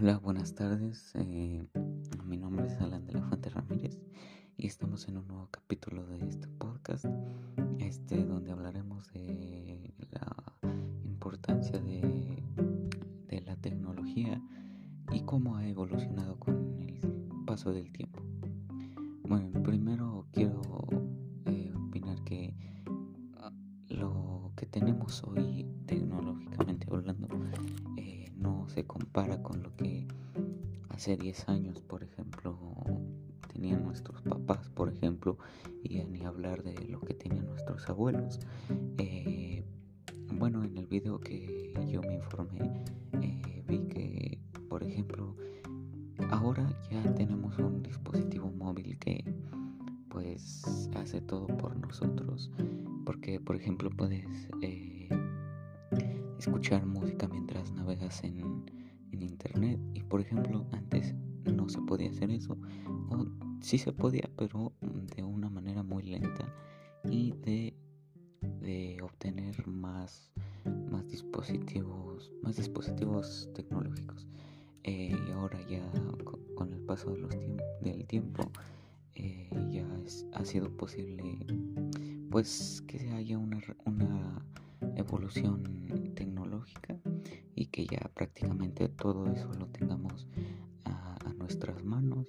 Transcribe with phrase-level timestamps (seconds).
[0.00, 1.12] Hola, buenas tardes.
[1.16, 1.60] Eh,
[2.24, 3.98] mi nombre es Alan de la Fuente Ramírez
[4.56, 7.04] y estamos en un nuevo capítulo de este podcast,
[7.80, 10.36] este donde hablaremos de la
[11.04, 12.44] importancia de,
[13.44, 14.40] la tecnología
[15.10, 17.00] y cómo ha evolucionado con el
[17.44, 18.22] paso del tiempo.
[19.24, 20.62] Bueno, primero quiero
[21.46, 22.54] eh, opinar que
[23.38, 23.50] ah,
[23.88, 27.26] lo que tenemos hoy tecnológicamente hablando
[28.78, 30.06] se compara con lo que
[30.90, 32.56] hace 10 años, por ejemplo,
[33.52, 35.36] tenían nuestros papás, por ejemplo,
[35.82, 38.38] y ni hablar de lo que tenían nuestros abuelos.
[38.98, 39.64] Eh,
[40.32, 42.84] bueno, en el video que yo me informé,
[43.20, 44.38] eh, vi que,
[44.68, 45.34] por ejemplo,
[46.30, 49.24] ahora ya tenemos un dispositivo móvil que
[50.08, 52.52] pues hace todo por nosotros
[53.04, 54.97] porque por ejemplo puedes eh,
[56.38, 58.64] escuchar música mientras navegas en,
[59.12, 59.80] internet.
[59.94, 62.56] Y por ejemplo antes no se podía hacer eso.
[63.10, 63.26] O
[63.60, 64.72] sí se podía pero
[65.16, 66.54] de una manera muy lenta
[67.04, 67.76] y de,
[68.60, 70.30] de obtener más,
[70.90, 74.26] más dispositivos más dispositivos tecnológicos.
[74.84, 75.82] Eh, y ahora ya
[76.54, 77.30] con, el paso de los
[77.82, 78.50] del tiempo
[79.14, 79.86] eh, ya
[80.34, 81.38] ha sido posible
[82.30, 84.46] pues que haya una, una
[84.98, 85.62] evolución
[86.14, 86.96] tecnológica
[87.54, 90.28] y que ya prácticamente todo eso lo tengamos
[90.84, 92.26] a, nuestras manos.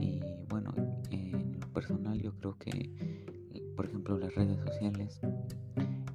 [0.00, 0.72] Y bueno
[1.10, 2.90] en lo personal yo creo que
[3.74, 5.20] por ejemplo las redes sociales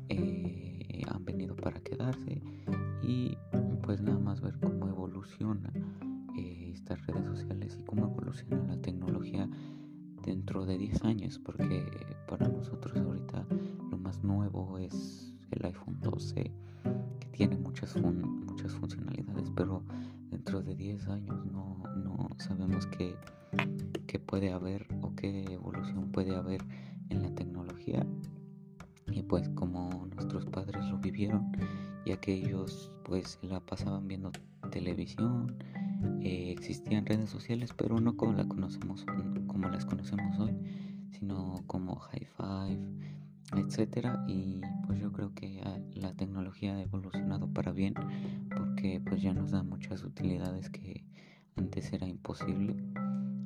[0.10, 2.42] eh, han venido para quedarse
[3.04, 3.38] y
[3.84, 5.72] pues nada más ver cómo evoluciona
[6.38, 9.50] eh, estas redes sociales y cómo evoluciona la tecnología
[10.24, 11.86] dentro de 10 años porque
[12.28, 13.46] para nosotros ahorita
[13.90, 15.21] lo más nuevo es
[15.62, 16.52] el iPhone 12
[17.20, 19.84] que tiene muchas, muchas funcionalidades, pero
[20.32, 23.16] dentro de 10 años no, no sabemos qué,
[24.08, 26.62] qué puede haber o qué evolución puede haber
[27.10, 28.06] en la tecnología.
[29.12, 31.52] Y pues como nuestros padres lo vivieron,
[32.06, 34.32] ya que ellos pues la pasaban viendo
[34.72, 35.56] televisión,
[36.22, 39.06] eh, existían redes sociales, pero no como la conocemos,
[39.48, 40.56] como las conocemos hoy,
[41.12, 43.21] sino como High Five,
[43.56, 45.62] etcétera y pues yo creo que
[45.94, 47.94] la tecnología ha evolucionado para bien
[48.56, 51.04] porque pues ya nos da muchas utilidades que
[51.56, 52.76] antes era imposible.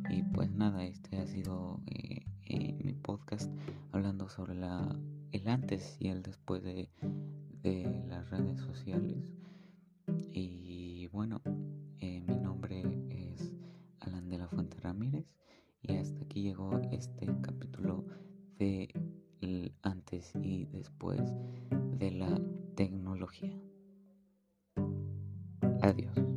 [0.10, 3.52] Y pues nada este ha sido eh, eh, mi podcast
[3.92, 4.96] hablando sobre la
[5.32, 6.90] el antes y el después de,
[7.64, 9.34] de las redes sociales.
[10.32, 11.42] Y bueno
[12.00, 13.54] eh, mi nombre es
[14.00, 15.26] Alan de la Fuente Ramírez
[15.82, 18.06] y hasta aquí llegó este capítulo
[18.60, 18.90] de
[19.82, 21.22] antes y después
[21.98, 22.42] de la
[22.76, 23.58] tecnología.
[25.82, 26.35] Adiós.